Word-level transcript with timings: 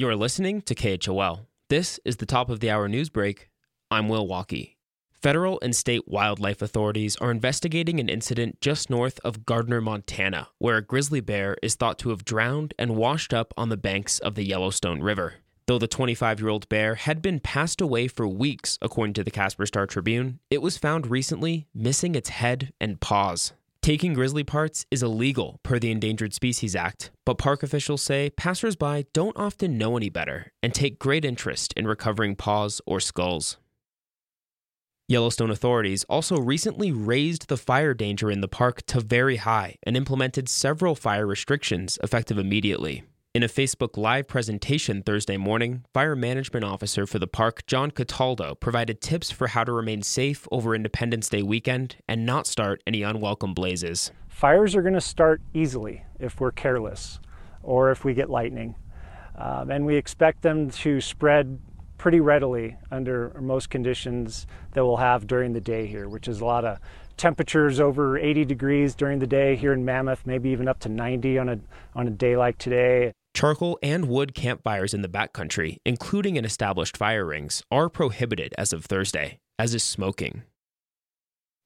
You're 0.00 0.14
listening 0.14 0.62
to 0.62 0.76
KHOL. 0.76 1.48
This 1.68 1.98
is 2.04 2.18
the 2.18 2.24
top 2.24 2.50
of 2.50 2.60
the 2.60 2.70
hour 2.70 2.86
news 2.86 3.08
break. 3.10 3.48
I'm 3.90 4.08
Will 4.08 4.28
Walkey. 4.28 4.76
Federal 5.10 5.58
and 5.60 5.74
state 5.74 6.06
wildlife 6.06 6.62
authorities 6.62 7.16
are 7.16 7.32
investigating 7.32 7.98
an 7.98 8.08
incident 8.08 8.60
just 8.60 8.90
north 8.90 9.18
of 9.24 9.44
Gardiner, 9.44 9.80
Montana, 9.80 10.50
where 10.58 10.76
a 10.76 10.82
grizzly 10.82 11.20
bear 11.20 11.56
is 11.64 11.74
thought 11.74 11.98
to 11.98 12.10
have 12.10 12.24
drowned 12.24 12.74
and 12.78 12.94
washed 12.94 13.34
up 13.34 13.52
on 13.56 13.70
the 13.70 13.76
banks 13.76 14.20
of 14.20 14.36
the 14.36 14.46
Yellowstone 14.46 15.00
River. 15.00 15.34
Though 15.66 15.80
the 15.80 15.88
25 15.88 16.38
year 16.38 16.48
old 16.48 16.68
bear 16.68 16.94
had 16.94 17.20
been 17.20 17.40
passed 17.40 17.80
away 17.80 18.06
for 18.06 18.28
weeks, 18.28 18.78
according 18.80 19.14
to 19.14 19.24
the 19.24 19.32
Casper 19.32 19.66
Star 19.66 19.88
Tribune, 19.88 20.38
it 20.48 20.62
was 20.62 20.78
found 20.78 21.10
recently 21.10 21.66
missing 21.74 22.14
its 22.14 22.28
head 22.28 22.72
and 22.80 23.00
paws. 23.00 23.52
Taking 23.88 24.12
grizzly 24.12 24.44
parts 24.44 24.84
is 24.90 25.02
illegal 25.02 25.60
per 25.62 25.78
the 25.78 25.90
Endangered 25.90 26.34
Species 26.34 26.76
Act, 26.76 27.10
but 27.24 27.38
park 27.38 27.62
officials 27.62 28.02
say 28.02 28.28
passersby 28.28 29.06
don't 29.14 29.34
often 29.34 29.78
know 29.78 29.96
any 29.96 30.10
better 30.10 30.52
and 30.62 30.74
take 30.74 30.98
great 30.98 31.24
interest 31.24 31.72
in 31.74 31.86
recovering 31.86 32.36
paws 32.36 32.82
or 32.84 33.00
skulls. 33.00 33.56
Yellowstone 35.08 35.50
authorities 35.50 36.04
also 36.04 36.36
recently 36.36 36.92
raised 36.92 37.48
the 37.48 37.56
fire 37.56 37.94
danger 37.94 38.30
in 38.30 38.42
the 38.42 38.46
park 38.46 38.84
to 38.88 39.00
very 39.00 39.36
high 39.36 39.76
and 39.84 39.96
implemented 39.96 40.50
several 40.50 40.94
fire 40.94 41.26
restrictions 41.26 41.98
effective 42.02 42.36
immediately. 42.36 43.04
In 43.38 43.44
a 43.44 43.46
Facebook 43.46 43.96
Live 43.96 44.26
presentation 44.26 45.00
Thursday 45.00 45.36
morning, 45.36 45.84
Fire 45.94 46.16
Management 46.16 46.64
Officer 46.64 47.06
for 47.06 47.20
the 47.20 47.28
park, 47.28 47.64
John 47.68 47.92
Cataldo, 47.92 48.56
provided 48.56 49.00
tips 49.00 49.30
for 49.30 49.46
how 49.46 49.62
to 49.62 49.70
remain 49.70 50.02
safe 50.02 50.48
over 50.50 50.74
Independence 50.74 51.28
Day 51.28 51.44
weekend 51.44 51.94
and 52.08 52.26
not 52.26 52.48
start 52.48 52.82
any 52.84 53.04
unwelcome 53.04 53.54
blazes. 53.54 54.10
Fires 54.26 54.74
are 54.74 54.82
going 54.82 54.94
to 54.94 55.00
start 55.00 55.40
easily 55.54 56.02
if 56.18 56.40
we're 56.40 56.50
careless 56.50 57.20
or 57.62 57.92
if 57.92 58.04
we 58.04 58.12
get 58.12 58.28
lightning. 58.28 58.74
Um, 59.36 59.70
and 59.70 59.86
we 59.86 59.94
expect 59.94 60.42
them 60.42 60.70
to 60.70 61.00
spread 61.00 61.60
pretty 61.96 62.18
readily 62.18 62.76
under 62.90 63.36
most 63.40 63.70
conditions 63.70 64.48
that 64.72 64.84
we'll 64.84 64.96
have 64.96 65.28
during 65.28 65.52
the 65.52 65.60
day 65.60 65.86
here, 65.86 66.08
which 66.08 66.26
is 66.26 66.40
a 66.40 66.44
lot 66.44 66.64
of 66.64 66.78
temperatures 67.16 67.78
over 67.78 68.18
80 68.18 68.44
degrees 68.46 68.96
during 68.96 69.20
the 69.20 69.28
day 69.28 69.54
here 69.54 69.72
in 69.72 69.84
Mammoth, 69.84 70.26
maybe 70.26 70.50
even 70.50 70.66
up 70.66 70.80
to 70.80 70.88
90 70.88 71.38
on 71.38 71.48
a 71.48 71.60
on 71.94 72.08
a 72.08 72.10
day 72.10 72.36
like 72.36 72.58
today. 72.58 73.12
Charcoal 73.34 73.78
and 73.82 74.08
wood 74.08 74.34
campfires 74.34 74.92
in 74.92 75.02
the 75.02 75.08
backcountry, 75.08 75.78
including 75.84 76.36
in 76.36 76.44
established 76.44 76.96
fire 76.96 77.24
rings, 77.24 77.62
are 77.70 77.88
prohibited 77.88 78.54
as 78.58 78.72
of 78.72 78.84
Thursday, 78.84 79.38
as 79.58 79.74
is 79.74 79.84
smoking. 79.84 80.42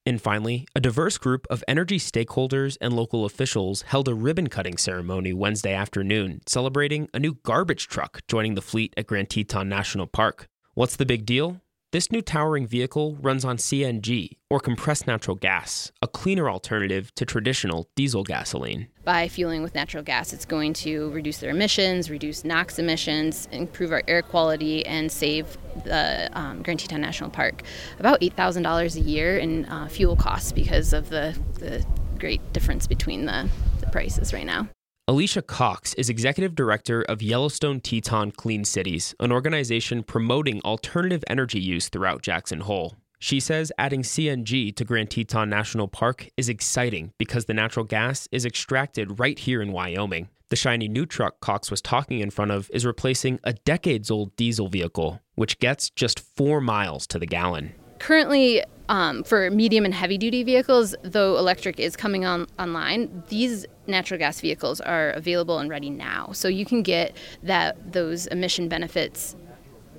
And 0.05 0.21
finally, 0.21 0.67
a 0.75 0.81
diverse 0.81 1.17
group 1.17 1.47
of 1.49 1.63
energy 1.69 1.99
stakeholders 1.99 2.77
and 2.81 2.93
local 2.93 3.25
officials 3.25 3.83
held 3.83 4.09
a 4.09 4.15
ribbon 4.15 4.49
cutting 4.49 4.77
ceremony 4.77 5.33
Wednesday 5.33 5.73
afternoon 5.73 6.41
celebrating 6.47 7.09
a 7.15 7.21
new 7.21 7.39
garbage 7.45 7.87
truck 7.87 8.21
joining 8.27 8.57
the 8.57 8.63
fleet 8.63 8.93
at 8.97 9.07
Grand 9.07 9.31
Teton 9.31 9.69
National 9.69 10.09
Park. 10.09 10.49
What's 10.75 10.97
the 10.97 11.07
big 11.07 11.25
deal? 11.25 11.61
This 11.93 12.11
new 12.11 12.23
towering 12.23 12.67
vehicle 12.67 13.19
runs 13.21 13.45
on 13.45 13.59
CNG, 13.59 14.39
or 14.48 14.61
compressed 14.61 15.07
natural 15.07 15.37
gas, 15.37 15.93
a 16.01 16.09
cleaner 16.09 16.49
alternative 16.49 17.15
to 17.17 17.27
traditional 17.27 17.87
diesel 17.97 18.25
gasoline. 18.25 18.89
By 19.05 19.29
fueling 19.29 19.62
with 19.62 19.75
natural 19.75 20.03
gas, 20.03 20.33
it's 20.33 20.47
going 20.47 20.73
to 20.73 21.11
reduce 21.11 21.37
their 21.37 21.51
emissions, 21.51 22.09
reduce 22.09 22.47
NOx 22.47 22.79
emissions, 22.79 23.47
improve 23.53 23.93
our 23.93 24.03
air 24.09 24.23
quality, 24.23 24.87
and 24.87 25.12
save 25.12 25.59
the 25.84 26.31
um, 26.33 26.62
Grand 26.62 26.81
Teton 26.81 27.03
National 27.03 27.29
Park 27.29 27.61
about 27.99 28.23
$8,000 28.23 28.97
a 28.97 29.01
year 29.01 29.37
in 29.37 29.67
uh, 29.67 29.87
fuel 29.89 30.17
costs 30.17 30.51
because 30.51 30.95
of 30.95 31.11
the, 31.11 31.39
the 31.59 31.84
great 32.19 32.55
difference 32.55 32.87
between 32.87 33.27
the, 33.27 33.51
the 33.81 33.87
prices 33.89 34.33
right 34.33 34.47
now. 34.47 34.67
Alicia 35.08 35.42
Cox 35.42 35.95
is 35.95 36.08
executive 36.08 36.55
director 36.55 37.03
of 37.03 37.20
Yellowstone 37.20 37.81
Teton 37.81 38.31
Clean 38.31 38.64
Cities, 38.64 39.17
an 39.19 39.33
organization 39.33 40.05
promoting 40.05 40.61
alternative 40.61 41.25
energy 41.27 41.59
use 41.59 41.89
throughout 41.89 42.22
Jackson 42.22 42.61
Hole. 42.61 42.94
She 43.19 43.41
says 43.41 43.72
adding 43.78 44.03
CNG 44.03 44.72
to 44.77 44.84
Grand 44.84 45.11
Teton 45.11 45.50
National 45.50 45.89
Park 45.89 46.28
is 46.37 46.49
exciting 46.49 47.10
because 47.19 47.47
the 47.47 47.54
natural 47.54 47.84
gas 47.84 48.28
is 48.31 48.47
extracted 48.47 49.19
right 49.19 49.37
here 49.37 49.60
in 49.60 49.72
Wyoming. 49.72 50.28
The 50.50 50.56
shiny 50.56 50.87
new 50.87 51.04
truck 51.04 51.41
Cox 51.41 51.69
was 51.69 51.82
talking 51.82 52.21
in 52.21 52.31
front 52.31 52.53
of 52.53 52.71
is 52.72 52.87
replacing 52.87 53.41
a 53.43 53.54
decades 53.54 54.09
old 54.09 54.37
diesel 54.37 54.69
vehicle, 54.69 55.21
which 55.34 55.59
gets 55.59 55.91
just 55.91 56.21
four 56.21 56.60
miles 56.60 57.09
to 57.09 57.19
the 57.19 57.27
gallon. 57.27 57.72
Currently, 57.98 58.62
um, 58.88 59.25
for 59.25 59.50
medium 59.50 59.84
and 59.84 59.94
heavy 59.94 60.19
duty 60.19 60.43
vehicles, 60.43 60.94
though 61.03 61.37
electric 61.38 61.81
is 61.81 61.97
coming 61.97 62.25
on 62.25 62.47
online, 62.59 63.22
these 63.28 63.66
natural 63.87 64.19
gas 64.19 64.41
vehicles 64.41 64.81
are 64.81 65.10
available 65.10 65.59
and 65.59 65.70
ready 65.70 65.91
now. 65.91 66.31
So 66.32 66.48
you 66.48 66.65
can 66.65 66.82
get 66.82 67.16
that 67.42 67.92
those 67.92 68.26
emission 68.28 68.69
benefits 68.69 69.37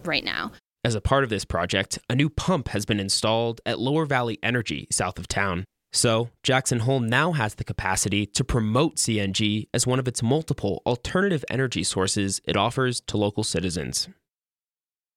right 0.03 0.23
now. 0.23 0.51
As 0.85 0.95
a 0.95 1.01
part 1.01 1.23
of 1.23 1.29
this 1.29 1.45
project, 1.45 1.97
a 2.09 2.15
new 2.15 2.29
pump 2.29 2.69
has 2.69 2.85
been 2.85 2.99
installed 2.99 3.61
at 3.65 3.79
Lower 3.79 4.05
Valley 4.05 4.37
Energy 4.43 4.87
south 4.91 5.17
of 5.17 5.27
town. 5.27 5.63
So, 5.95 6.29
Jackson 6.41 6.79
Hole 6.79 6.99
now 6.99 7.33
has 7.33 7.55
the 7.55 7.63
capacity 7.63 8.25
to 8.25 8.43
promote 8.43 8.95
CNG 8.95 9.67
as 9.75 9.85
one 9.85 9.99
of 9.99 10.07
its 10.07 10.23
multiple 10.23 10.81
alternative 10.87 11.45
energy 11.51 11.83
sources 11.83 12.41
it 12.45 12.57
offers 12.57 12.99
to 13.01 13.15
local 13.15 13.43
citizens. 13.43 14.09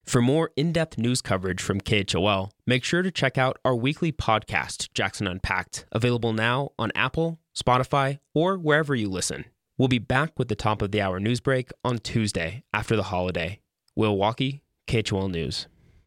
For 0.06 0.22
more 0.22 0.52
in 0.56 0.70
depth 0.72 0.98
news 0.98 1.20
coverage 1.20 1.60
from 1.60 1.80
KHOL, 1.80 2.52
make 2.64 2.84
sure 2.84 3.02
to 3.02 3.10
check 3.10 3.36
out 3.36 3.58
our 3.64 3.74
weekly 3.74 4.12
podcast, 4.12 4.92
Jackson 4.94 5.26
Unpacked, 5.26 5.84
available 5.90 6.32
now 6.32 6.70
on 6.78 6.92
Apple, 6.94 7.40
Spotify, 7.58 8.20
or 8.32 8.56
wherever 8.56 8.94
you 8.94 9.10
listen. 9.10 9.46
We'll 9.76 9.88
be 9.88 9.98
back 9.98 10.38
with 10.38 10.46
the 10.46 10.54
top 10.54 10.80
of 10.80 10.92
the 10.92 11.00
hour 11.00 11.18
news 11.18 11.40
break 11.40 11.70
on 11.84 11.98
Tuesday 11.98 12.62
after 12.72 12.94
the 12.94 13.02
holiday. 13.04 13.58
Will 13.96 14.16
Walkey, 14.16 14.60
KHOL 14.86 15.28
News. 15.28 15.66